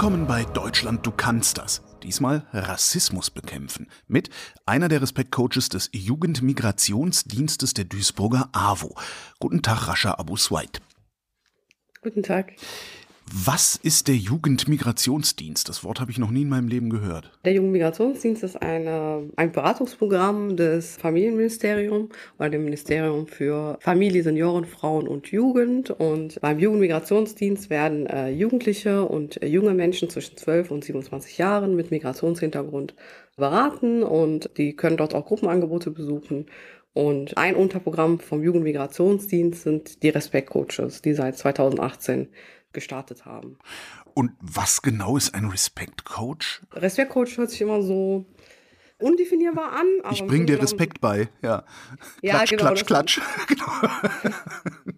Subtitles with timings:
[0.00, 1.82] Willkommen bei Deutschland, du kannst das.
[2.04, 3.88] Diesmal Rassismus bekämpfen.
[4.06, 4.30] Mit
[4.64, 8.94] einer der Respektcoaches des Jugendmigrationsdienstes der Duisburger AWO.
[9.40, 10.80] Guten Tag, Rascha Abu Swaid.
[12.00, 12.52] Guten Tag.
[13.30, 15.68] Was ist der Jugendmigrationsdienst?
[15.68, 17.30] Das Wort habe ich noch nie in meinem Leben gehört.
[17.44, 25.06] Der Jugendmigrationsdienst ist eine, ein Beratungsprogramm des Familienministeriums oder dem Ministerium für Familie, Senioren, Frauen
[25.06, 25.90] und Jugend.
[25.90, 31.76] Und beim Jugendmigrationsdienst werden äh, Jugendliche und äh, junge Menschen zwischen 12 und 27 Jahren
[31.76, 32.94] mit Migrationshintergrund
[33.36, 36.46] beraten und die können dort auch Gruppenangebote besuchen.
[36.94, 42.28] Und ein Unterprogramm vom Jugendmigrationsdienst sind die Respektcoaches, die seit 2018
[42.72, 43.58] gestartet haben.
[44.14, 46.62] Und was genau ist ein Respektcoach?
[46.72, 48.26] Respektcoach hört sich immer so
[48.98, 49.86] undefinierbar an.
[50.10, 51.64] ich bringe dir Respekt bei, ja.
[52.22, 52.62] Ja, klatsch, genau.
[52.64, 53.66] Klatsch, klatsch, genau.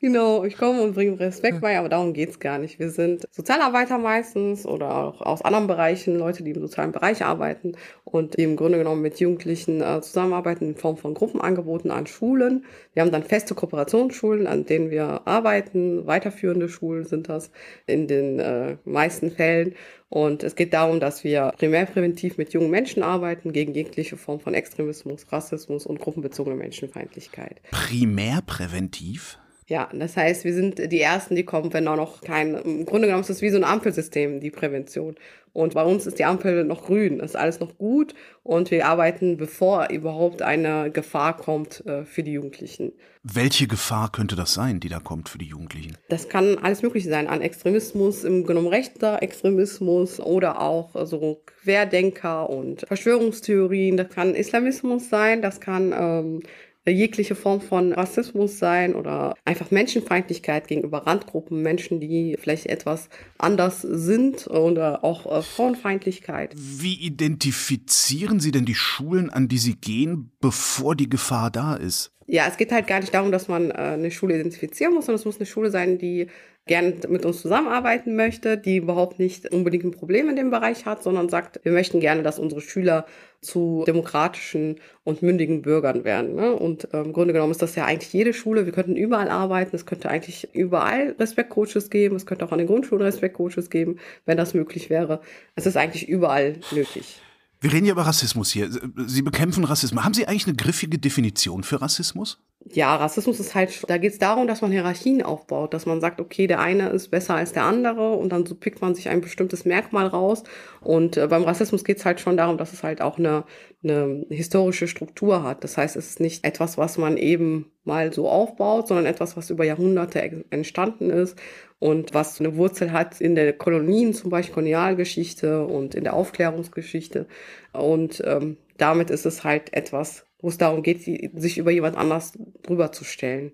[0.00, 2.78] Genau, ich komme und bringe Respekt bei, aber darum geht's gar nicht.
[2.78, 7.72] Wir sind Sozialarbeiter meistens oder auch aus anderen Bereichen, Leute, die im sozialen Bereich arbeiten
[8.04, 12.64] und die im Grunde genommen mit Jugendlichen äh, zusammenarbeiten in Form von Gruppenangeboten an Schulen.
[12.94, 16.06] Wir haben dann feste Kooperationsschulen, an denen wir arbeiten.
[16.06, 17.50] Weiterführende Schulen sind das
[17.86, 19.74] in den äh, meisten Fällen.
[20.10, 24.54] Und es geht darum, dass wir primärpräventiv mit jungen Menschen arbeiten, gegen jegliche Form von
[24.54, 27.60] Extremismus, Rassismus und gruppenbezogene Menschenfeindlichkeit.
[27.72, 29.38] Primärpräventiv?
[29.68, 33.06] Ja, das heißt, wir sind die Ersten, die kommen, wenn auch noch kein, im Grunde
[33.06, 35.14] genommen ist es wie so ein Ampelsystem, die Prävention.
[35.52, 39.36] Und bei uns ist die Ampel noch grün, ist alles noch gut und wir arbeiten,
[39.36, 42.92] bevor überhaupt eine Gefahr kommt äh, für die Jugendlichen.
[43.24, 45.98] Welche Gefahr könnte das sein, die da kommt für die Jugendlichen?
[46.08, 52.48] Das kann alles Mögliche sein, an Extremismus, im genommen rechter Extremismus oder auch so Querdenker
[52.48, 53.96] und Verschwörungstheorien.
[53.96, 56.42] Das kann Islamismus sein, das kann ähm,
[56.90, 63.08] jegliche Form von Rassismus sein oder einfach Menschenfeindlichkeit gegenüber Randgruppen, Menschen, die vielleicht etwas
[63.38, 66.54] anders sind oder auch äh, Frauenfeindlichkeit.
[66.56, 72.12] Wie identifizieren Sie denn die Schulen, an die Sie gehen, bevor die Gefahr da ist?
[72.30, 75.20] Ja, es geht halt gar nicht darum, dass man äh, eine Schule identifizieren muss, sondern
[75.20, 76.26] es muss eine Schule sein, die
[76.68, 81.02] gerne mit uns zusammenarbeiten möchte, die überhaupt nicht unbedingt ein Problem in dem Bereich hat,
[81.02, 83.06] sondern sagt, wir möchten gerne, dass unsere Schüler
[83.40, 86.34] zu demokratischen und mündigen Bürgern werden.
[86.34, 86.52] Ne?
[86.52, 88.66] Und ähm, im Grunde genommen ist das ja eigentlich jede Schule.
[88.66, 89.74] Wir könnten überall arbeiten.
[89.74, 92.16] Es könnte eigentlich überall Respektcoaches geben.
[92.16, 95.20] Es könnte auch an den Grundschulen Respektcoaches geben, wenn das möglich wäre.
[95.54, 97.20] Es ist eigentlich überall nötig.
[97.60, 98.70] Wir reden ja über Rassismus hier.
[99.06, 100.04] Sie bekämpfen Rassismus.
[100.04, 102.38] Haben Sie eigentlich eine griffige Definition für Rassismus?
[102.70, 106.20] Ja, Rassismus ist halt, da geht es darum, dass man Hierarchien aufbaut, dass man sagt,
[106.20, 109.20] okay, der eine ist besser als der andere und dann so pickt man sich ein
[109.20, 110.42] bestimmtes Merkmal raus.
[110.80, 113.44] Und äh, beim Rassismus geht es halt schon darum, dass es halt auch eine,
[113.82, 115.64] eine historische Struktur hat.
[115.64, 119.50] Das heißt, es ist nicht etwas, was man eben mal so aufbaut, sondern etwas, was
[119.50, 121.38] über Jahrhunderte entstanden ist
[121.78, 127.26] und was eine Wurzel hat in der Kolonien, zum Beispiel Kolonialgeschichte und in der Aufklärungsgeschichte.
[127.72, 132.32] Und ähm, damit ist es halt etwas, wo es darum geht, sich über jemand anders
[132.62, 133.52] drüber zu stellen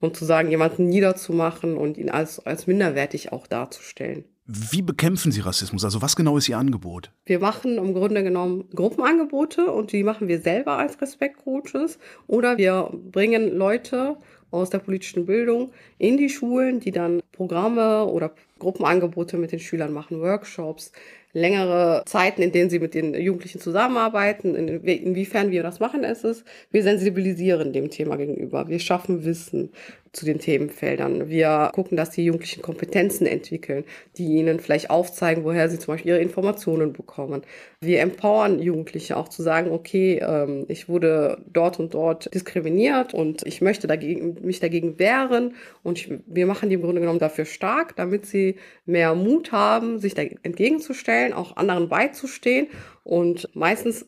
[0.00, 4.24] und zu sagen, jemanden niederzumachen und ihn als, als minderwertig auch darzustellen.
[4.46, 5.86] Wie bekämpfen Sie Rassismus?
[5.86, 7.10] Also was genau ist Ihr Angebot?
[7.24, 12.90] Wir machen im Grunde genommen Gruppenangebote und die machen wir selber als Respektcoaches oder wir
[12.92, 14.18] bringen Leute
[14.54, 19.92] aus der politischen Bildung in die Schulen, die dann Programme oder Gruppenangebote mit den Schülern
[19.92, 20.92] machen, Workshops,
[21.34, 24.54] längere Zeiten, in denen sie mit den Jugendlichen zusammenarbeiten.
[24.54, 28.68] In, inwiefern wir das machen, ist es, wir sensibilisieren dem Thema gegenüber.
[28.68, 29.70] Wir schaffen Wissen
[30.14, 31.28] zu den Themenfeldern.
[31.28, 33.84] Wir gucken, dass die Jugendlichen Kompetenzen entwickeln,
[34.16, 37.42] die ihnen vielleicht aufzeigen, woher sie zum Beispiel ihre Informationen bekommen.
[37.80, 43.44] Wir empowern Jugendliche auch zu sagen, okay, ähm, ich wurde dort und dort diskriminiert und
[43.44, 47.44] ich möchte dagegen, mich dagegen wehren und ich, wir machen die im Grunde genommen dafür
[47.44, 48.56] stark, damit sie
[48.86, 52.68] mehr Mut haben, sich da entgegenzustellen, auch anderen beizustehen
[53.02, 54.06] und meistens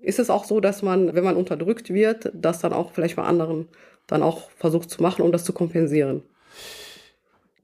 [0.00, 3.24] ist es auch so, dass man, wenn man unterdrückt wird, das dann auch vielleicht bei
[3.24, 3.68] anderen
[4.06, 6.22] dann auch versucht zu machen, um das zu kompensieren.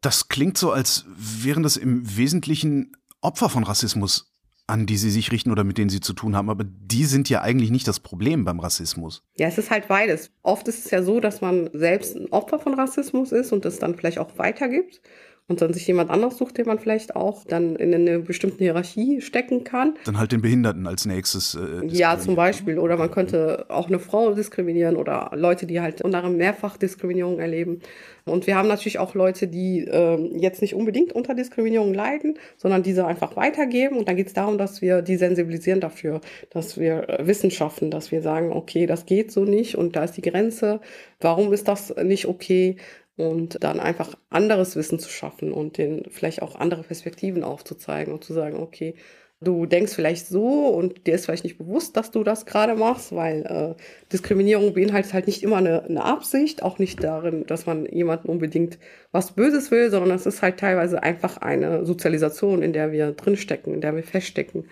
[0.00, 4.32] Das klingt so, als wären das im Wesentlichen Opfer von Rassismus,
[4.66, 6.50] an die sie sich richten oder mit denen sie zu tun haben.
[6.50, 9.22] Aber die sind ja eigentlich nicht das Problem beim Rassismus.
[9.36, 10.32] Ja, es ist halt beides.
[10.42, 13.78] Oft ist es ja so, dass man selbst ein Opfer von Rassismus ist und es
[13.78, 15.00] dann vielleicht auch weitergibt
[15.48, 19.20] und dann sich jemand anders sucht, den man vielleicht auch dann in eine bestimmte Hierarchie
[19.20, 19.94] stecken kann.
[20.04, 21.56] Dann halt den Behinderten als nächstes.
[21.56, 22.78] Äh, ja, zum Beispiel.
[22.78, 27.80] Oder man könnte auch eine Frau diskriminieren oder Leute, die halt unter Mehrfachdiskriminierung erleben.
[28.24, 32.84] Und wir haben natürlich auch Leute, die äh, jetzt nicht unbedingt unter Diskriminierung leiden, sondern
[32.84, 33.98] diese einfach weitergeben.
[33.98, 37.90] Und dann geht es darum, dass wir die sensibilisieren dafür, dass wir äh, Wissen schaffen,
[37.90, 40.80] dass wir sagen, okay, das geht so nicht und da ist die Grenze.
[41.20, 42.76] Warum ist das nicht okay?
[43.16, 48.24] Und dann einfach anderes Wissen zu schaffen und den vielleicht auch andere Perspektiven aufzuzeigen und
[48.24, 48.94] zu sagen, okay,
[49.42, 53.14] du denkst vielleicht so und dir ist vielleicht nicht bewusst, dass du das gerade machst,
[53.14, 53.82] weil äh,
[54.12, 58.78] Diskriminierung beinhaltet halt nicht immer eine, eine, Absicht, auch nicht darin, dass man jemanden unbedingt
[59.10, 63.74] was Böses will, sondern es ist halt teilweise einfach eine Sozialisation, in der wir drinstecken,
[63.74, 64.68] in der wir feststecken,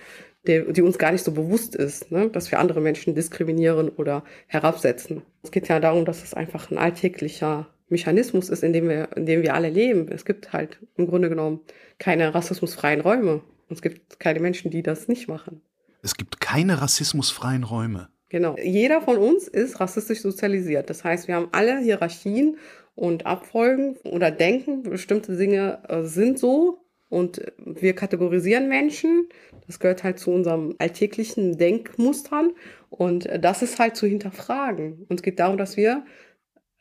[0.47, 2.31] die, die uns gar nicht so bewusst ist, ne?
[2.31, 5.23] dass wir andere Menschen diskriminieren oder herabsetzen.
[5.43, 9.27] Es geht ja darum, dass es einfach ein alltäglicher Mechanismus ist, in dem wir, in
[9.27, 10.09] dem wir alle leben.
[10.11, 11.61] Es gibt halt im Grunde genommen
[11.99, 13.43] keine rassismusfreien Räume.
[13.69, 15.61] Es gibt keine Menschen, die das nicht machen.
[16.03, 18.09] Es gibt keine rassismusfreien Räume.
[18.31, 18.57] Genau.
[18.63, 20.89] Jeder von uns ist rassistisch sozialisiert.
[20.89, 22.57] Das heißt, wir haben alle Hierarchien
[22.95, 29.29] und Abfolgen oder denken, bestimmte Dinge äh, sind so und wir kategorisieren Menschen.
[29.67, 32.53] Das gehört halt zu unserem alltäglichen Denkmustern
[32.89, 35.07] und das ist halt zu hinterfragen.
[35.09, 36.30] Und es geht darum, dass wir äh,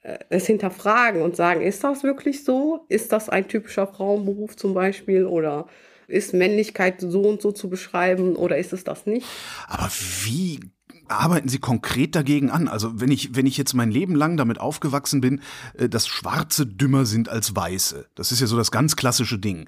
[0.01, 2.85] es hinterfragen und sagen, ist das wirklich so?
[2.89, 5.25] Ist das ein typischer Frauenberuf zum Beispiel?
[5.25, 5.67] Oder
[6.07, 9.27] ist Männlichkeit so und so zu beschreiben oder ist es das nicht?
[9.67, 9.89] Aber
[10.23, 10.59] wie
[11.07, 12.67] arbeiten Sie konkret dagegen an?
[12.67, 15.41] Also wenn ich, wenn ich jetzt mein Leben lang damit aufgewachsen bin,
[15.73, 19.67] äh, dass Schwarze dümmer sind als Weiße, das ist ja so das ganz klassische Ding.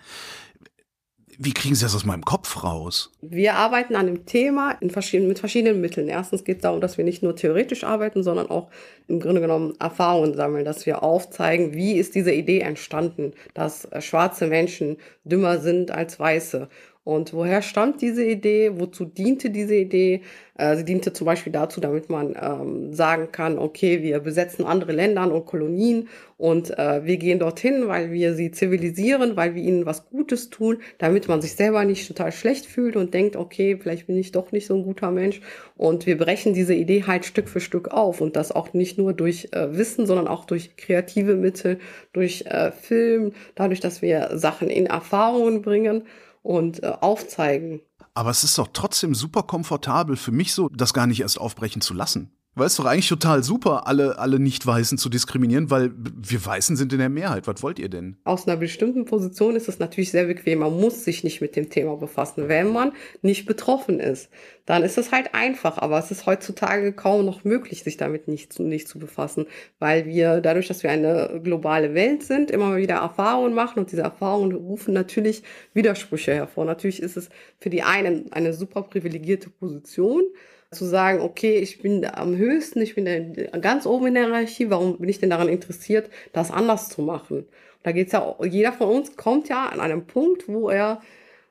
[1.44, 3.10] Wie kriegen Sie das aus meinem Kopf raus?
[3.24, 6.08] Wir arbeiten an dem Thema verschiedenen, mit verschiedenen Mitteln.
[6.08, 8.70] Erstens geht es darum, dass wir nicht nur theoretisch arbeiten, sondern auch
[9.08, 14.02] im Grunde genommen Erfahrungen sammeln, dass wir aufzeigen, wie ist diese Idee entstanden, dass äh,
[14.02, 16.70] schwarze Menschen dümmer sind als weiße.
[17.03, 18.74] Und woher stammt diese Idee?
[18.75, 20.21] Wozu diente diese Idee?
[20.56, 24.92] Äh, sie diente zum Beispiel dazu, damit man ähm, sagen kann, okay, wir besetzen andere
[24.92, 29.88] Länder und Kolonien und äh, wir gehen dorthin, weil wir sie zivilisieren, weil wir ihnen
[29.88, 34.06] was Gutes tun, damit man sich selber nicht total schlecht fühlt und denkt, okay, vielleicht
[34.06, 35.42] bin ich doch nicht so ein guter Mensch.
[35.77, 39.13] Und wir brechen diese Idee halt Stück für Stück auf und das auch nicht nur
[39.13, 41.80] durch äh, Wissen, sondern auch durch kreative Mittel,
[42.13, 46.03] durch äh, Film, dadurch, dass wir Sachen in Erfahrungen bringen
[46.42, 47.82] und äh, aufzeigen.
[48.14, 51.82] Aber es ist doch trotzdem super komfortabel für mich so, das gar nicht erst aufbrechen
[51.82, 52.32] zu lassen.
[52.53, 56.92] Weil es doch eigentlich total super, alle, alle Nicht-Weißen zu diskriminieren, weil wir Weißen sind
[56.92, 57.48] in der Mehrheit.
[57.48, 58.18] Was wollt ihr denn?
[58.25, 60.59] Aus einer bestimmten Position ist es natürlich sehr bequem.
[60.59, 62.50] Man muss sich nicht mit dem Thema befassen.
[62.50, 64.30] Wenn man nicht betroffen ist,
[64.65, 65.77] dann ist es halt einfach.
[65.77, 69.45] Aber es ist heutzutage kaum noch möglich, sich damit nicht nicht zu befassen,
[69.80, 74.01] weil wir dadurch, dass wir eine globale Welt sind, immer wieder Erfahrungen machen und diese
[74.01, 75.44] Erfahrungen rufen natürlich
[75.74, 76.65] Widersprüche hervor.
[76.65, 80.24] Natürlich ist es für die einen eine super privilegierte Position,
[80.72, 84.98] zu sagen, okay, ich bin am höchsten, ich bin ganz oben in der Hierarchie, warum
[84.98, 87.46] bin ich denn daran interessiert, das anders zu machen?
[87.84, 91.02] Da geht's ja, jeder von uns kommt ja an einem Punkt, wo er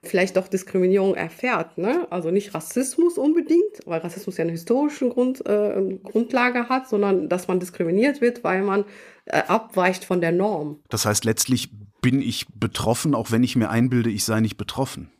[0.02, 1.76] vielleicht doch Diskriminierung erfährt.
[1.76, 2.06] Ne?
[2.10, 7.48] Also nicht Rassismus unbedingt, weil Rassismus ja eine historische Grund, äh, Grundlage hat, sondern dass
[7.48, 8.84] man diskriminiert wird, weil man
[9.26, 10.80] äh, abweicht von der Norm.
[10.88, 11.70] Das heißt, letztlich
[12.00, 15.10] bin ich betroffen, auch wenn ich mir einbilde, ich sei nicht betroffen.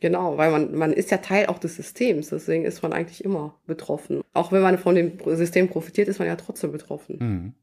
[0.00, 3.54] Genau, weil man, man ist ja Teil auch des Systems, deswegen ist man eigentlich immer
[3.66, 4.22] betroffen.
[4.32, 7.16] Auch wenn man von dem System profitiert, ist man ja trotzdem betroffen.
[7.20, 7.54] Mhm.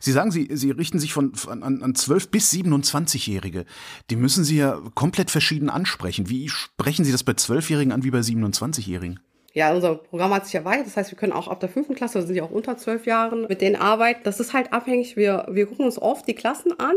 [0.00, 3.66] Sie sagen, Sie, Sie richten sich von, an, an 12 bis 27-Jährige.
[4.08, 6.30] Die müssen Sie ja komplett verschieden ansprechen.
[6.30, 9.20] Wie sprechen Sie das bei 12-Jährigen an wie bei 27-Jährigen?
[9.52, 10.86] Ja, unser Programm hat sich erweitert.
[10.86, 13.04] Das heißt, wir können auch ab der fünften Klasse, da sind ja auch unter zwölf
[13.06, 14.20] Jahren, mit denen arbeiten.
[14.24, 15.16] Das ist halt abhängig.
[15.16, 16.94] Wir, wir gucken uns oft die Klassen an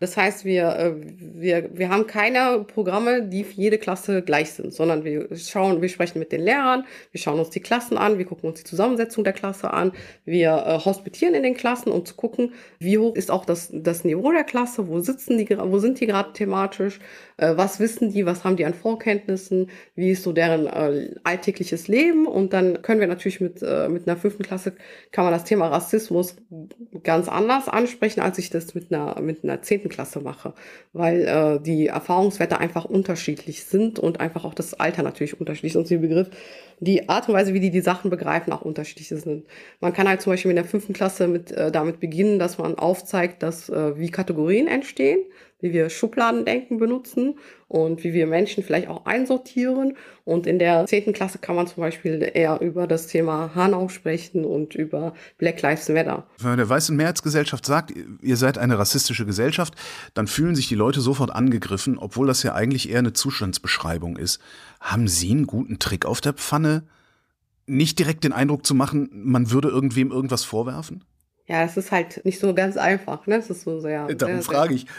[0.00, 4.72] das heißt, wir, äh, wir, wir haben keine Programme, die für jede Klasse gleich sind,
[4.72, 8.24] sondern wir schauen, wir sprechen mit den Lehrern, wir schauen uns die Klassen an, wir
[8.24, 9.92] gucken uns die Zusammensetzung der Klasse an,
[10.24, 14.04] wir äh, hospitieren in den Klassen, um zu gucken, wie hoch ist auch das, das
[14.04, 16.98] Niveau der Klasse, wo sitzen die, wo sind die gerade thematisch,
[17.40, 21.88] äh, was wissen die, was haben die an Vorkenntnissen, wie ist so deren äh, alltägliches
[21.88, 22.26] Leben?
[22.26, 24.74] Und dann können wir natürlich mit, äh, mit einer fünften Klasse,
[25.10, 26.36] kann man das Thema Rassismus
[27.02, 30.54] ganz anders ansprechen, als ich das mit einer, mit einer zehnten Klasse mache,
[30.92, 35.76] weil äh, die Erfahrungswerte einfach unterschiedlich sind und einfach auch das Alter natürlich unterschiedlich ist
[35.76, 36.30] und den Begriff,
[36.80, 39.44] die Art und Weise, wie die die Sachen begreifen, auch unterschiedlich sind.
[39.80, 42.74] Man kann halt zum Beispiel in der fünften Klasse mit äh, damit beginnen, dass man
[42.76, 45.20] aufzeigt, dass äh, wie Kategorien entstehen,
[45.60, 47.38] wie wir Schubladendenken benutzen
[47.68, 49.96] und wie wir Menschen vielleicht auch einsortieren.
[50.24, 54.44] Und in der zehnten Klasse kann man zum Beispiel eher über das Thema Hanau sprechen
[54.44, 56.26] und über Black Lives Matter.
[56.38, 59.74] Wenn der weißen Mehrheitsgesellschaft sagt, ihr seid eine rassistische Gesellschaft,
[60.14, 64.40] dann fühlen sich die Leute sofort angegriffen, obwohl das ja eigentlich eher eine Zustandsbeschreibung ist.
[64.80, 66.84] Haben Sie einen guten Trick auf der Pfanne?
[67.66, 71.04] Nicht direkt den Eindruck zu machen, man würde irgendwem irgendwas vorwerfen?
[71.50, 73.34] Ja, es ist halt nicht so ganz einfach, ne?
[73.34, 74.06] Es ist so sehr.
[74.06, 74.86] Darum sehr, frage ich.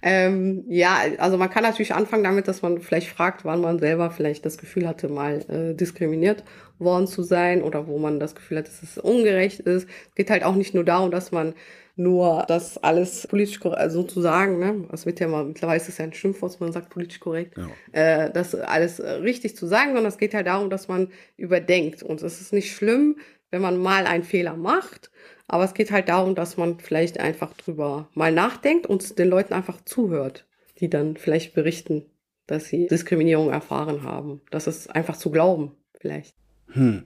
[0.00, 4.10] Ähm, ja, also man kann natürlich anfangen damit, dass man vielleicht fragt, wann man selber
[4.10, 6.42] vielleicht das Gefühl hatte, mal äh, diskriminiert
[6.78, 9.84] worden zu sein oder wo man das Gefühl hat, dass es ungerecht ist.
[9.84, 11.54] Es geht halt auch nicht nur darum, dass man
[11.94, 15.98] nur das alles politisch korrekt, also sozusagen, ne, das wird ja mal, mittlerweile ist es
[15.98, 17.68] ja ein Schimpfwort, man sagt politisch korrekt, ja.
[17.92, 22.02] äh, das alles äh, richtig zu sagen, sondern es geht halt darum, dass man überdenkt.
[22.02, 23.16] Und es ist nicht schlimm,
[23.52, 25.12] wenn man mal einen Fehler macht,
[25.46, 29.52] aber es geht halt darum, dass man vielleicht einfach drüber mal nachdenkt und den Leuten
[29.52, 30.46] einfach zuhört,
[30.80, 32.06] die dann vielleicht berichten,
[32.46, 34.40] dass sie Diskriminierung erfahren haben.
[34.50, 36.34] Das ist einfach zu glauben, vielleicht.
[36.68, 37.04] Hm.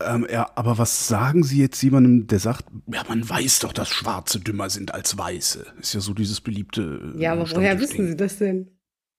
[0.00, 3.88] Ähm, ja, aber was sagen Sie jetzt jemandem, der sagt, ja, man weiß doch, dass
[3.88, 5.66] Schwarze dümmer sind als Weiße?
[5.80, 7.14] Ist ja so dieses beliebte.
[7.16, 8.75] Äh, ja, aber woher wissen Sie das denn?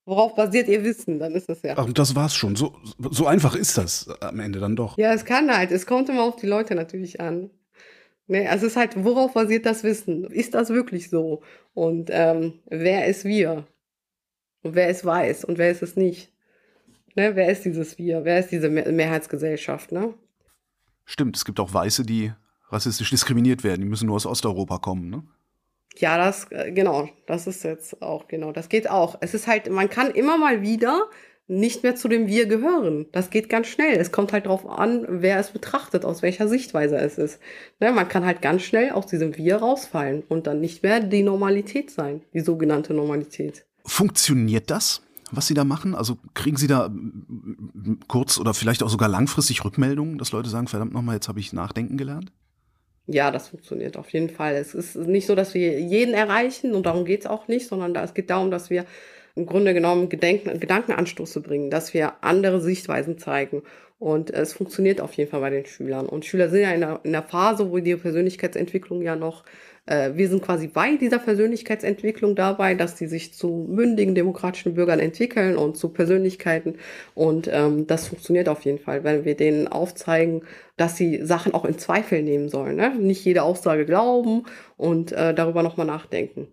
[0.07, 1.19] Worauf basiert Ihr Wissen?
[1.19, 1.73] Dann ist das ja.
[1.75, 2.55] Ach, das war's schon.
[2.55, 2.77] So,
[3.11, 4.97] so einfach ist das am Ende dann doch.
[4.97, 5.69] Ja, es kann halt.
[5.69, 7.49] Es kommt immer auf die Leute natürlich an.
[8.27, 10.23] Ne, also es ist halt, worauf basiert das Wissen?
[10.23, 11.41] Ist das wirklich so?
[11.73, 13.67] Und ähm, wer ist wir?
[14.63, 16.31] Und wer ist weiß und wer ist es nicht?
[17.15, 18.23] Ne, wer ist dieses Wir?
[18.23, 19.91] Wer ist diese Mehrheitsgesellschaft?
[19.91, 20.13] Ne?
[21.03, 22.31] Stimmt, es gibt auch Weiße, die
[22.69, 23.81] rassistisch diskriminiert werden.
[23.81, 25.23] Die müssen nur aus Osteuropa kommen, ne?
[25.99, 29.17] Ja, das, äh, genau, das ist jetzt auch, genau, das geht auch.
[29.21, 31.07] Es ist halt, man kann immer mal wieder
[31.47, 33.05] nicht mehr zu dem Wir gehören.
[33.13, 33.97] Das geht ganz schnell.
[33.97, 37.39] Es kommt halt darauf an, wer es betrachtet, aus welcher Sichtweise es ist.
[37.79, 41.23] Ne, man kann halt ganz schnell aus diesem Wir rausfallen und dann nicht mehr die
[41.23, 43.65] Normalität sein, die sogenannte Normalität.
[43.85, 45.01] Funktioniert das?
[45.31, 45.95] was Sie da machen?
[45.95, 46.89] Also kriegen Sie da
[48.07, 51.53] kurz oder vielleicht auch sogar langfristig Rückmeldungen, dass Leute sagen, verdammt nochmal, jetzt habe ich
[51.53, 52.31] nachdenken gelernt?
[53.07, 54.55] Ja, das funktioniert auf jeden Fall.
[54.55, 57.95] Es ist nicht so, dass wir jeden erreichen und darum geht es auch nicht, sondern
[57.95, 58.85] es geht darum, dass wir
[59.35, 63.61] im Grunde genommen Gedenken, Gedankenanstoße bringen, dass wir andere Sichtweisen zeigen.
[63.99, 66.07] Und es funktioniert auf jeden Fall bei den Schülern.
[66.07, 69.43] Und Schüler sind ja in der, in der Phase, wo die Persönlichkeitsentwicklung ja noch
[69.87, 74.99] äh, wir sind quasi bei dieser Persönlichkeitsentwicklung dabei, dass die sich zu mündigen demokratischen Bürgern
[74.99, 76.75] entwickeln und zu Persönlichkeiten.
[77.15, 80.43] Und ähm, das funktioniert auf jeden Fall, wenn wir denen aufzeigen,
[80.75, 82.75] dass sie Sachen auch in Zweifel nehmen sollen.
[82.75, 82.93] Ne?
[82.99, 84.43] Nicht jede Aussage glauben
[84.75, 86.47] und äh, darüber nochmal nachdenken.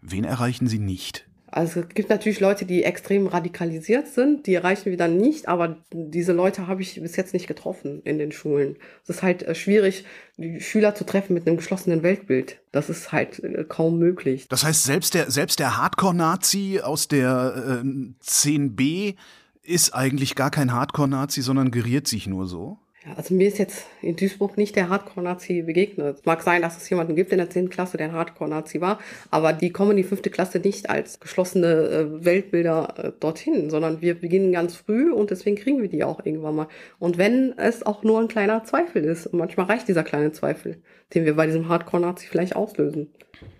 [0.00, 1.26] Wen erreichen Sie nicht?
[1.52, 5.76] Also es gibt natürlich Leute, die extrem radikalisiert sind, die erreichen wir dann nicht, aber
[5.92, 8.76] diese Leute habe ich bis jetzt nicht getroffen in den Schulen.
[9.04, 10.06] Es ist halt äh, schwierig,
[10.38, 12.58] die Schüler zu treffen mit einem geschlossenen Weltbild.
[12.72, 14.48] Das ist halt äh, kaum möglich.
[14.48, 17.86] Das heißt, selbst der, selbst der Hardcore-Nazi aus der äh,
[18.24, 19.16] 10b
[19.62, 22.78] ist eigentlich gar kein Hardcore-Nazi, sondern geriert sich nur so?
[23.04, 26.18] Ja, also mir ist jetzt in Duisburg nicht der Hardcore-Nazi begegnet.
[26.18, 27.68] Es mag sein, dass es jemanden gibt in der 10.
[27.68, 30.22] Klasse, der ein Hardcore-Nazi war, aber die kommen in die 5.
[30.30, 35.56] Klasse nicht als geschlossene äh, Weltbilder äh, dorthin, sondern wir beginnen ganz früh und deswegen
[35.56, 36.68] kriegen wir die auch irgendwann mal.
[37.00, 40.80] Und wenn es auch nur ein kleiner Zweifel ist, und manchmal reicht dieser kleine Zweifel,
[41.12, 43.08] den wir bei diesem Hardcore-Nazi vielleicht auslösen.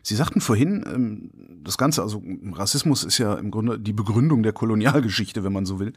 [0.03, 1.31] Sie sagten vorhin, ähm,
[1.65, 2.23] das Ganze, also
[2.53, 5.93] Rassismus ist ja im Grunde die Begründung der Kolonialgeschichte, wenn man so will.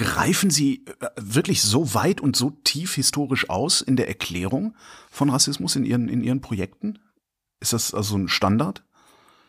[0.00, 4.74] Greifen Sie äh, wirklich so weit und so tief historisch aus in der Erklärung
[5.10, 7.00] von Rassismus in Ihren, in Ihren Projekten?
[7.60, 8.82] Ist das also ein Standard?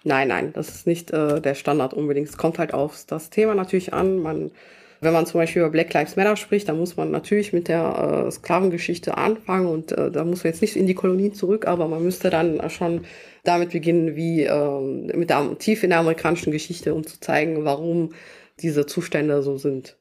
[0.03, 2.27] Nein, nein, das ist nicht äh, der Standard unbedingt.
[2.27, 4.21] Es kommt halt auf das Thema natürlich an.
[4.21, 4.51] Man,
[4.99, 8.25] wenn man zum Beispiel über Black Lives Matter spricht, dann muss man natürlich mit der
[8.27, 11.87] äh, Sklavengeschichte anfangen und äh, da muss man jetzt nicht in die Kolonien zurück, aber
[11.87, 13.05] man müsste dann schon
[13.45, 18.09] damit beginnen, wie äh, mit der, tief in der amerikanischen Geschichte, um zu zeigen, warum
[18.59, 19.95] diese Zustände so sind.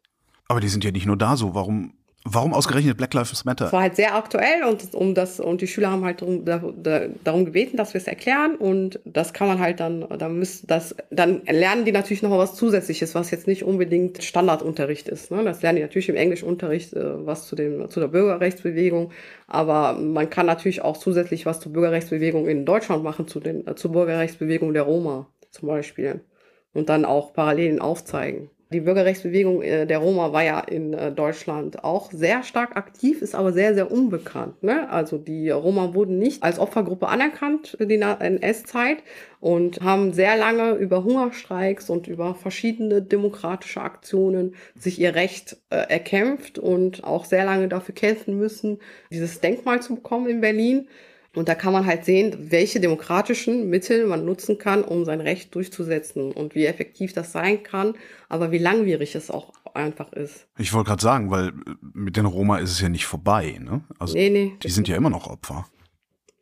[0.50, 1.54] Aber die sind ja nicht nur da so.
[1.54, 1.92] Warum,
[2.24, 3.66] warum ausgerechnet Black Lives Matter?
[3.66, 7.02] Es war halt sehr aktuell und um das und die Schüler haben halt darum, da,
[7.22, 10.96] darum gebeten, dass wir es erklären und das kann man halt dann, dann müssen das,
[11.12, 15.30] dann lernen die natürlich noch was Zusätzliches, was jetzt nicht unbedingt Standardunterricht ist.
[15.30, 15.44] Ne?
[15.44, 19.12] Das lernen die natürlich im Englischunterricht äh, was zu dem zu der Bürgerrechtsbewegung,
[19.46, 23.76] aber man kann natürlich auch zusätzlich was zur Bürgerrechtsbewegung in Deutschland machen, zu den äh,
[23.76, 26.24] zur Bürgerrechtsbewegung der Roma zum Beispiel
[26.72, 28.50] und dann auch Parallelen aufzeigen.
[28.72, 33.34] Die Bürgerrechtsbewegung äh, der Roma war ja in äh, Deutschland auch sehr stark aktiv, ist
[33.34, 34.62] aber sehr, sehr unbekannt.
[34.62, 34.88] Ne?
[34.88, 38.98] Also die Roma wurden nicht als Opfergruppe anerkannt in der NS-Zeit
[39.40, 45.76] und haben sehr lange über Hungerstreiks und über verschiedene demokratische Aktionen sich ihr Recht äh,
[45.88, 48.78] erkämpft und auch sehr lange dafür kämpfen müssen,
[49.10, 50.86] dieses Denkmal zu bekommen in Berlin.
[51.34, 55.54] Und da kann man halt sehen, welche demokratischen Mittel man nutzen kann, um sein Recht
[55.54, 57.94] durchzusetzen und wie effektiv das sein kann,
[58.28, 60.48] aber wie langwierig es auch einfach ist.
[60.58, 61.52] Ich wollte gerade sagen, weil
[61.94, 63.84] mit den Roma ist es ja nicht vorbei, ne?
[64.00, 65.66] Also nee, nee, die sind ja immer noch Opfer.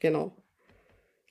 [0.01, 0.33] Genau.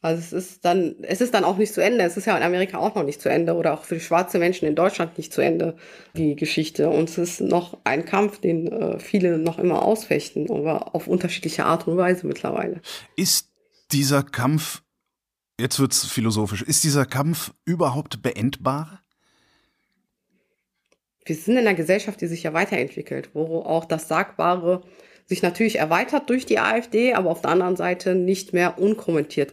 [0.01, 2.03] Also es ist dann, es ist dann auch nicht zu Ende.
[2.03, 4.67] Es ist ja in Amerika auch noch nicht zu Ende oder auch für schwarze Menschen
[4.67, 5.75] in Deutschland nicht zu Ende,
[6.15, 6.89] die Geschichte.
[6.89, 11.65] Und es ist noch ein Kampf, den äh, viele noch immer ausfechten, aber auf unterschiedliche
[11.65, 12.79] Art und Weise mittlerweile.
[13.15, 13.46] Ist
[13.91, 14.81] dieser Kampf
[15.59, 16.61] Jetzt wird's philosophisch.
[16.61, 19.01] Ist dieser Kampf überhaupt beendbar?
[21.25, 24.83] Wir sind in einer Gesellschaft, die sich ja weiterentwickelt, wo auch das Sagbare
[25.25, 29.51] sich natürlich erweitert durch die AfD, aber auf der anderen Seite nicht mehr unkommentiert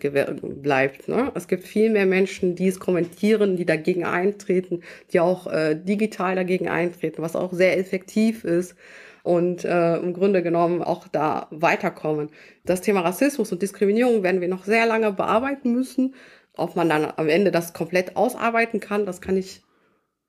[0.63, 1.09] bleibt.
[1.09, 1.33] Ne?
[1.35, 6.37] Es gibt viel mehr Menschen, die es kommentieren, die dagegen eintreten, die auch äh, digital
[6.37, 8.77] dagegen eintreten, was auch sehr effektiv ist
[9.25, 12.29] und äh, im Grunde genommen auch da weiterkommen.
[12.65, 16.15] Das Thema Rassismus und Diskriminierung werden wir noch sehr lange bearbeiten müssen.
[16.57, 19.63] Ob man dann am Ende das komplett ausarbeiten kann, das kann ich,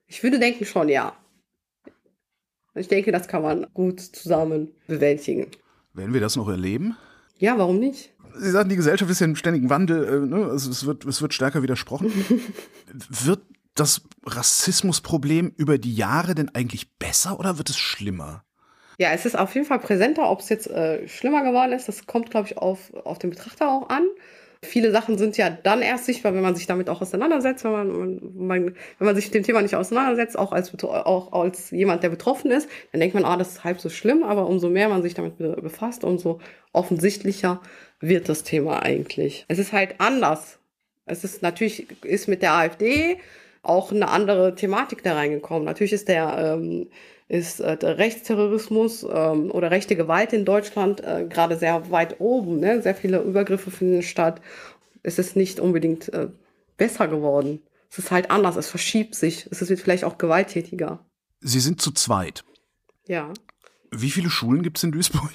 [0.08, 1.14] ich würde denken schon, ja.
[2.74, 5.48] Ich denke, das kann man gut zusammen bewältigen.
[5.94, 6.96] Werden wir das noch erleben?
[7.38, 8.14] Ja, warum nicht?
[8.38, 10.46] Sie sagen, die Gesellschaft ist ja im ständigen Wandel, äh, ne?
[10.46, 12.14] also es, wird, es wird stärker widersprochen.
[13.10, 13.42] wird
[13.76, 18.46] das Rassismusproblem über die Jahre denn eigentlich besser oder wird es schlimmer?
[18.98, 20.30] Ja, es ist auf jeden Fall präsenter.
[20.30, 23.70] Ob es jetzt äh, schlimmer geworden ist, das kommt, glaube ich, auf, auf den Betrachter
[23.70, 24.04] auch an.
[24.62, 28.20] Viele Sachen sind ja dann erst sichtbar, wenn man sich damit auch auseinandersetzt, wenn man,
[28.36, 32.10] man, wenn man sich mit dem Thema nicht auseinandersetzt, auch als, auch als jemand, der
[32.10, 35.04] betroffen ist, dann denkt man, ah, das ist halb so schlimm, aber umso mehr man
[35.04, 36.40] sich damit befasst, umso
[36.74, 37.62] offensichtlicher
[38.00, 39.46] wird das Thema eigentlich.
[39.48, 40.58] Es ist halt anders.
[41.06, 43.18] Es ist natürlich, ist mit der AfD
[43.62, 45.66] auch eine andere Thematik da reingekommen.
[45.66, 46.88] Natürlich ist der, ähm,
[47.28, 52.60] ist äh, der Rechtsterrorismus ähm, oder rechte Gewalt in Deutschland äh, gerade sehr weit oben.
[52.60, 52.82] Ne?
[52.82, 54.42] Sehr viele Übergriffe finden statt.
[55.04, 56.28] Es ist nicht unbedingt äh,
[56.78, 57.62] besser geworden.
[57.90, 59.48] Es ist halt anders, es verschiebt sich.
[59.52, 61.04] Es wird vielleicht auch gewalttätiger.
[61.40, 62.44] Sie sind zu zweit.
[63.08, 63.32] Ja.
[63.92, 65.32] Wie viele Schulen gibt es in Duisburg?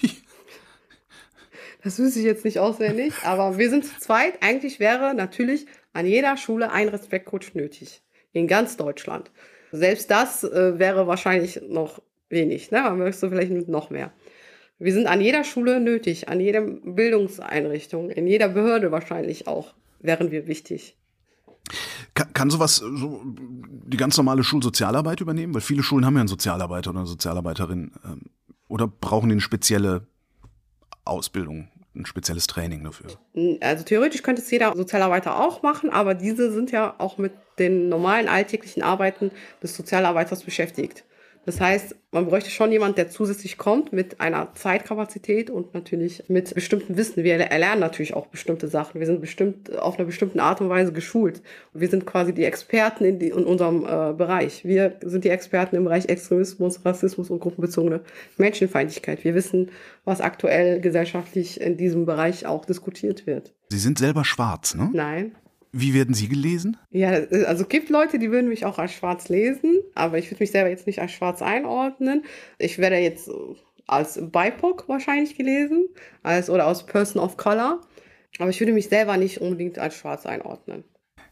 [1.83, 4.43] Das wüsste ich jetzt nicht auswendig, aber wir sind zu zweit.
[4.43, 8.03] Eigentlich wäre natürlich an jeder Schule ein Respektcoach nötig.
[8.33, 9.31] In ganz Deutschland.
[9.73, 12.71] Selbst das äh, wäre wahrscheinlich noch wenig.
[12.71, 12.83] Ne?
[12.83, 14.13] Man möchte vielleicht noch mehr.
[14.79, 20.31] Wir sind an jeder Schule nötig, an jeder Bildungseinrichtung, in jeder Behörde wahrscheinlich auch, wären
[20.31, 20.97] wir wichtig.
[22.15, 25.55] Kann, kann sowas so die ganz normale Schulsozialarbeit übernehmen?
[25.55, 27.93] Weil viele Schulen haben ja einen Sozialarbeiter oder eine Sozialarbeiterin.
[28.05, 28.23] Ähm,
[28.69, 30.07] oder brauchen die eine spezielle
[31.05, 33.11] Ausbildung, ein spezielles Training dafür?
[33.61, 37.89] Also theoretisch könnte es jeder Sozialarbeiter auch machen, aber diese sind ja auch mit den
[37.89, 39.31] normalen alltäglichen Arbeiten
[39.63, 41.05] des Sozialarbeiters beschäftigt.
[41.47, 46.55] Das heißt, man bräuchte schon jemand, der zusätzlich kommt mit einer Zeitkapazität und natürlich mit
[46.55, 47.25] bestimmtem Wissen.
[47.25, 49.01] Wir erlernen natürlich auch bestimmte Sachen.
[49.01, 51.41] Wir sind bestimmt auf einer bestimmten Art und Weise geschult.
[51.73, 54.65] Wir sind quasi die Experten in, die, in unserem äh, Bereich.
[54.65, 58.01] Wir sind die Experten im Bereich Extremismus, Rassismus und gruppenbezogene
[58.37, 59.25] Menschenfeindlichkeit.
[59.25, 59.71] Wir wissen,
[60.05, 63.55] was aktuell gesellschaftlich in diesem Bereich auch diskutiert wird.
[63.71, 64.91] Sie sind selber schwarz, ne?
[64.93, 65.33] Nein.
[65.73, 66.77] Wie werden Sie gelesen?
[66.91, 70.43] Ja, also es gibt Leute, die würden mich auch als schwarz lesen, aber ich würde
[70.43, 72.25] mich selber jetzt nicht als schwarz einordnen.
[72.59, 73.31] Ich werde jetzt
[73.87, 75.89] als BIPOC wahrscheinlich gelesen,
[76.23, 77.81] als oder als Person of Color,
[78.39, 80.85] aber ich würde mich selber nicht unbedingt als schwarz einordnen.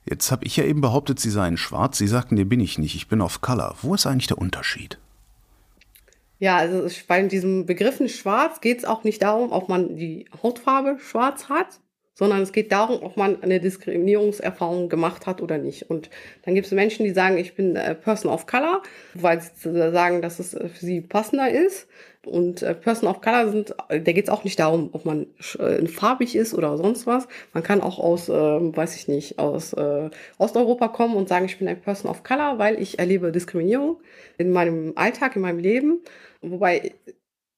[0.09, 1.98] Jetzt habe ich ja eben behauptet, Sie seien schwarz.
[1.98, 2.94] Sie sagten, nee, bin ich nicht.
[2.94, 3.77] Ich bin of Color.
[3.83, 4.98] Wo ist eigentlich der Unterschied?
[6.38, 10.98] Ja, also bei diesem Begriffen schwarz geht es auch nicht darum, ob man die Hautfarbe
[11.01, 11.81] schwarz hat,
[12.19, 15.89] sondern es geht darum, ob man eine Diskriminierungserfahrung gemacht hat oder nicht.
[15.89, 16.11] Und
[16.43, 18.83] dann gibt es Menschen, die sagen, ich bin äh, Person of Color,
[19.15, 21.87] weil sie sagen, dass es äh, für sie passender ist.
[22.27, 25.29] Und äh, Person of Color sind, da geht es auch nicht darum, ob man
[25.87, 27.29] farbig ist oder sonst was.
[27.53, 31.59] Man kann auch aus, äh, weiß ich nicht, aus äh, Osteuropa kommen und sagen, ich
[31.59, 34.01] bin ein Person of Color, weil ich erlebe Diskriminierung
[34.39, 36.01] in meinem Alltag, in meinem Leben.
[36.43, 36.95] Wobei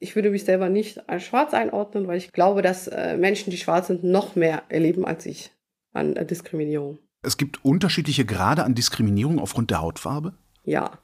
[0.01, 3.59] ich würde mich selber nicht als schwarz einordnen, weil ich glaube, dass äh, Menschen, die
[3.59, 5.53] schwarz sind, noch mehr erleben als ich
[5.93, 6.99] an äh, Diskriminierung.
[7.23, 10.33] Es gibt unterschiedliche Grade an Diskriminierung aufgrund der Hautfarbe?
[10.65, 10.99] Ja.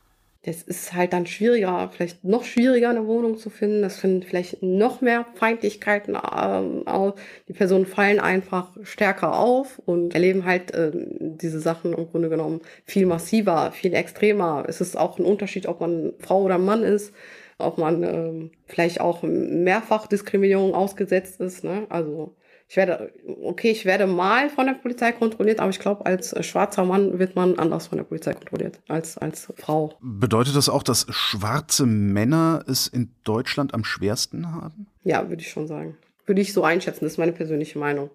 [0.44, 3.82] Das ist halt dann schwieriger, vielleicht noch schwieriger, eine Wohnung zu finden.
[3.82, 7.14] Das finden vielleicht noch mehr Feindlichkeiten äh, aus.
[7.48, 12.61] Die Personen fallen einfach stärker auf und erleben halt äh, diese Sachen im Grunde genommen
[12.85, 14.64] viel massiver, viel extremer.
[14.68, 17.12] Es ist auch ein Unterschied, ob man Frau oder Mann ist
[17.59, 21.64] ob man ähm, vielleicht auch mehrfach Diskriminierung ausgesetzt ist.
[21.64, 21.87] Ne?
[21.88, 22.37] Also
[22.69, 26.85] ich werde, okay, ich werde mal von der Polizei kontrolliert, aber ich glaube, als schwarzer
[26.85, 29.95] Mann wird man anders von der Polizei kontrolliert als als Frau.
[30.01, 34.88] Bedeutet das auch, dass schwarze Männer es in Deutschland am schwersten haben?
[35.05, 35.97] Ja, würde ich schon sagen.
[36.27, 38.11] Würde ich so einschätzen, das ist meine persönliche Meinung.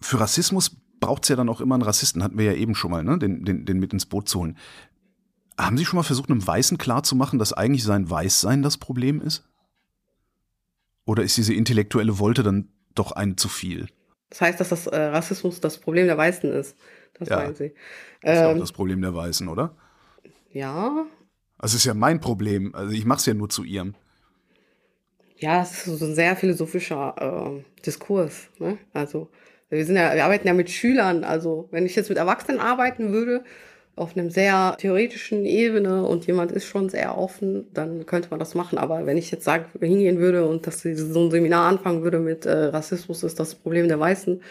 [0.00, 2.90] Für Rassismus braucht es ja dann auch immer einen Rassisten, hatten wir ja eben schon
[2.90, 3.18] mal, ne?
[3.18, 4.58] den, den, den mit ins Boot zu holen.
[5.58, 9.44] Haben Sie schon mal versucht, einem Weißen klarzumachen, dass eigentlich sein Weißsein das Problem ist?
[11.04, 13.88] Oder ist diese intellektuelle Wolte dann doch ein zu viel?
[14.30, 16.76] Das heißt, dass das äh, Rassismus das Problem der Weißen ist.
[17.18, 17.74] Das ja, meinen Sie.
[18.22, 19.74] Das ist ähm, auch das Problem der Weißen, oder?
[20.52, 21.06] Ja.
[21.58, 22.74] Also es ist ja mein Problem.
[22.74, 23.94] Also ich mache es ja nur zu ihrem.
[25.36, 27.14] Ja, das ist so ein sehr philosophischer
[27.56, 28.48] äh, Diskurs.
[28.58, 28.78] Ne?
[28.92, 29.30] Also
[29.68, 31.24] Wir, sind ja, wir arbeiten ja mit Schülern.
[31.24, 33.44] Also wenn ich jetzt mit Erwachsenen arbeiten würde,
[34.00, 38.54] auf einem sehr theoretischen Ebene und jemand ist schon sehr offen, dann könnte man das
[38.54, 38.78] machen.
[38.78, 42.46] Aber wenn ich jetzt sagen, hingehen würde und dass so ein Seminar anfangen würde mit
[42.46, 44.42] äh, Rassismus ist das Problem der Weißen,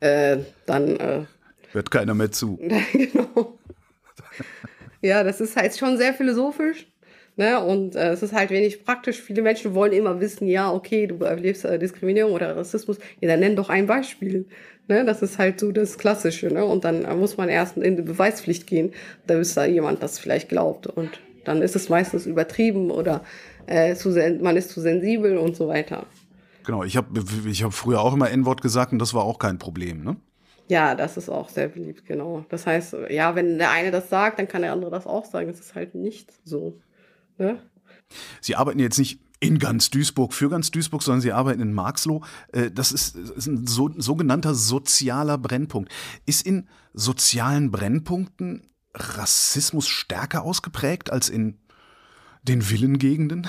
[0.00, 1.24] äh, dann äh,
[1.72, 2.58] hört keiner mehr zu.
[2.92, 3.58] genau.
[5.00, 6.86] ja, das ist halt schon sehr philosophisch.
[7.38, 7.60] Ne?
[7.60, 9.20] Und äh, es ist halt wenig praktisch.
[9.20, 12.98] Viele Menschen wollen immer wissen, ja, okay, du erlebst äh, Diskriminierung oder Rassismus.
[13.20, 14.44] Ja, dann nenn doch ein Beispiel.
[14.88, 15.04] Ne?
[15.04, 16.48] Das ist halt so das Klassische.
[16.48, 16.64] Ne?
[16.64, 18.92] Und dann äh, muss man erst in die Beweispflicht gehen,
[19.28, 20.88] bis da jemand das vielleicht glaubt.
[20.88, 23.22] Und dann ist es meistens übertrieben oder
[23.66, 26.06] äh, zu man ist zu sensibel und so weiter.
[26.66, 29.58] Genau, ich habe ich hab früher auch immer N-Wort gesagt und das war auch kein
[29.58, 30.16] Problem, ne?
[30.66, 32.44] Ja, das ist auch sehr beliebt, genau.
[32.50, 35.46] Das heißt, ja, wenn der eine das sagt, dann kann der andere das auch sagen.
[35.46, 36.74] Das ist halt nicht so.
[37.38, 37.62] Ne?
[38.40, 42.22] Sie arbeiten jetzt nicht in ganz Duisburg für ganz Duisburg, sondern Sie arbeiten in Marxloh.
[42.52, 45.92] Äh, das ist, ein so, sogenannter sozialer Brennpunkt.
[46.26, 51.58] Ist in sozialen Brennpunkten Rassismus stärker ausgeprägt als in
[52.42, 53.48] den Villengegenden?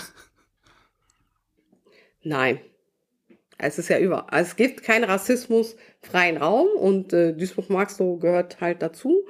[2.22, 2.60] Nein.
[3.58, 4.28] Es ist ja über.
[4.32, 9.26] Es gibt keinen Rassismus freien Raum und äh, Duisburg-Marxloh gehört halt dazu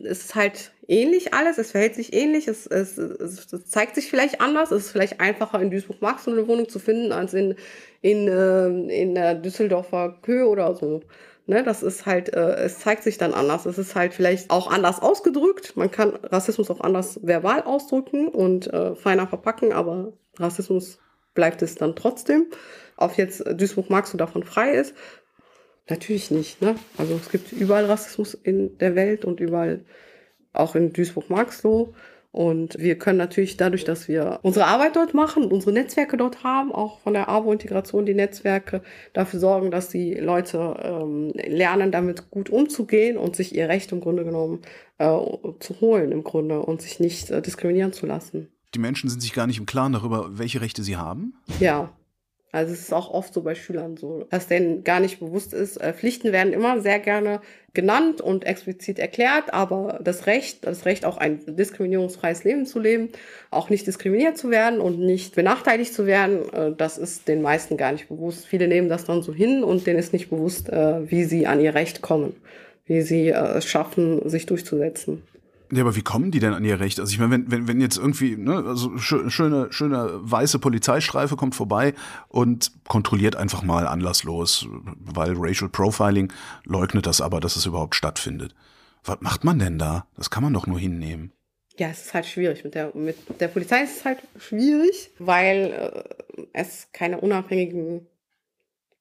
[0.00, 4.10] es ist halt ähnlich alles, es verhält sich ähnlich, es, es, es, es zeigt sich
[4.10, 7.54] vielleicht anders, es ist vielleicht einfacher in Duisburg-Marx so eine Wohnung zu finden als in,
[8.00, 11.02] in, äh, in der Düsseldorfer Köhe oder so.
[11.46, 13.64] Ne, das ist halt, äh, es zeigt sich dann anders.
[13.64, 15.76] Es ist halt vielleicht auch anders ausgedrückt.
[15.76, 20.98] Man kann Rassismus auch anders verbal ausdrücken und äh, feiner verpacken, aber Rassismus
[21.32, 22.48] bleibt es dann trotzdem.
[22.98, 24.94] Ob jetzt Duisburg-Marx so davon frei ist,
[25.88, 26.60] Natürlich nicht.
[26.60, 26.76] Ne?
[26.96, 29.84] Also es gibt überall Rassismus in der Welt und überall
[30.52, 31.94] auch in Duisburg-Marxloh.
[32.30, 36.44] Und wir können natürlich dadurch, dass wir unsere Arbeit dort machen und unsere Netzwerke dort
[36.44, 38.82] haben, auch von der AWO-Integration die Netzwerke,
[39.14, 44.00] dafür sorgen, dass die Leute ähm, lernen, damit gut umzugehen und sich ihr Recht im
[44.00, 44.60] Grunde genommen
[44.98, 48.48] äh, zu holen im Grunde und sich nicht äh, diskriminieren zu lassen.
[48.74, 51.34] Die Menschen sind sich gar nicht im Klaren darüber, welche Rechte sie haben?
[51.60, 51.90] Ja,
[52.50, 55.76] also es ist auch oft so bei Schülern so, dass denen gar nicht bewusst ist,
[55.76, 57.40] äh, Pflichten werden immer sehr gerne
[57.74, 63.10] genannt und explizit erklärt, aber das Recht, das Recht auch ein diskriminierungsfreies Leben zu leben,
[63.50, 67.76] auch nicht diskriminiert zu werden und nicht benachteiligt zu werden, äh, das ist den meisten
[67.76, 68.46] gar nicht bewusst.
[68.46, 71.60] Viele nehmen das dann so hin und denen ist nicht bewusst, äh, wie sie an
[71.60, 72.34] ihr Recht kommen,
[72.86, 75.22] wie sie es schaffen, sich durchzusetzen.
[75.70, 76.98] Ja, aber wie kommen die denn an ihr Recht?
[76.98, 81.54] Also ich meine, wenn, wenn, wenn jetzt irgendwie, ne, also schöne, schöne weiße Polizeistreife kommt
[81.54, 81.94] vorbei
[82.28, 84.66] und kontrolliert einfach mal anlasslos,
[84.98, 86.32] weil Racial Profiling
[86.64, 88.54] leugnet das aber, dass es überhaupt stattfindet.
[89.04, 90.06] Was macht man denn da?
[90.16, 91.32] Das kann man doch nur hinnehmen.
[91.78, 92.64] Ja, es ist halt schwierig.
[92.64, 96.04] Mit der, mit der Polizei ist es halt schwierig, weil
[96.36, 98.06] äh, es keine unabhängigen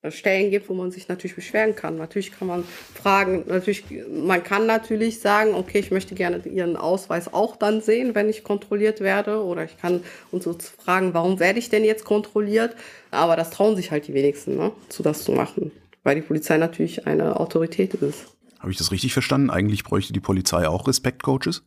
[0.09, 1.97] Stellen gibt, wo man sich natürlich beschweren kann.
[1.97, 7.33] Natürlich kann man fragen, natürlich, man kann natürlich sagen, okay, ich möchte gerne Ihren Ausweis
[7.33, 9.43] auch dann sehen, wenn ich kontrolliert werde.
[9.43, 12.75] Oder ich kann uns so fragen, warum werde ich denn jetzt kontrolliert?
[13.11, 15.71] Aber das trauen sich halt die wenigsten, ne, zu das zu machen.
[16.03, 18.27] Weil die Polizei natürlich eine Autorität ist.
[18.59, 19.49] Habe ich das richtig verstanden?
[19.49, 21.63] Eigentlich bräuchte die Polizei auch Respektcoaches?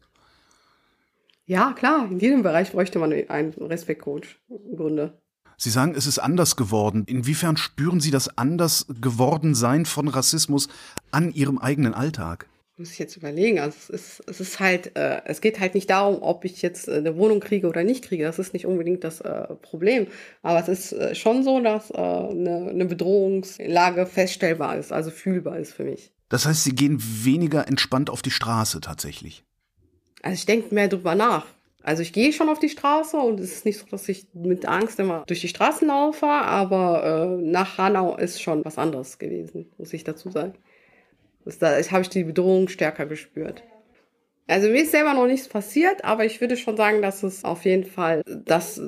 [1.47, 2.07] Ja, klar.
[2.09, 5.20] In jedem Bereich bräuchte man einen Respektcoach im Grunde.
[5.63, 7.05] Sie sagen, es ist anders geworden.
[7.07, 10.69] Inwiefern spüren Sie das anders geworden sein von Rassismus
[11.11, 12.47] an Ihrem eigenen Alltag?
[12.79, 13.59] Muss ich jetzt überlegen.
[13.59, 16.89] Also es ist, es ist halt, äh, es geht halt nicht darum, ob ich jetzt
[16.89, 18.25] äh, eine Wohnung kriege oder nicht kriege.
[18.25, 20.07] Das ist nicht unbedingt das äh, Problem.
[20.41, 25.59] Aber es ist äh, schon so, dass äh, eine, eine Bedrohungslage feststellbar ist, also fühlbar
[25.59, 26.11] ist für mich.
[26.31, 29.45] Das heißt, Sie gehen weniger entspannt auf die Straße tatsächlich.
[30.23, 31.45] Also ich denke mehr drüber nach.
[31.83, 34.67] Also ich gehe schon auf die Straße und es ist nicht so, dass ich mit
[34.67, 39.71] Angst immer durch die Straßen laufe, aber äh, nach Hanau ist schon was anderes gewesen,
[39.79, 40.55] muss ich dazu sagen.
[41.45, 43.63] Das, da habe ich die Bedrohung stärker gespürt.
[44.47, 47.65] Also mir ist selber noch nichts passiert, aber ich würde schon sagen, dass es auf
[47.65, 48.81] jeden Fall, dass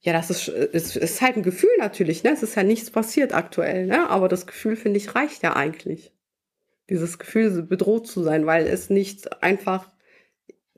[0.00, 2.30] ja, das ist, es ist halt ein Gefühl natürlich, ne?
[2.30, 4.08] Es ist ja nichts passiert aktuell, ne?
[4.08, 6.12] Aber das Gefühl, finde ich, reicht ja eigentlich.
[6.88, 9.90] Dieses Gefühl, bedroht zu sein, weil es nicht einfach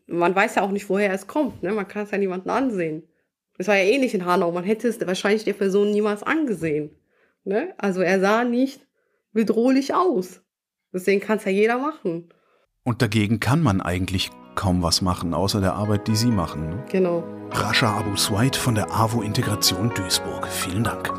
[0.08, 1.62] man weiß ja auch nicht, woher es kommt.
[1.62, 1.72] Ne?
[1.72, 3.02] Man kann es ja niemanden ansehen.
[3.58, 4.50] Es war ja ähnlich in Hanau.
[4.52, 6.90] Man hätte es wahrscheinlich der Person niemals angesehen.
[7.44, 7.74] Ne?
[7.76, 8.86] Also er sah nicht
[9.32, 10.40] bedrohlich aus.
[10.92, 12.30] Deswegen kann es ja jeder machen.
[12.82, 16.70] Und dagegen kann man eigentlich kaum was machen, außer der Arbeit, die Sie machen.
[16.70, 16.84] Ne?
[16.90, 17.22] Genau.
[17.50, 20.48] Rascha Abu Swaid von der AWO Integration Duisburg.
[20.48, 21.12] Vielen Dank.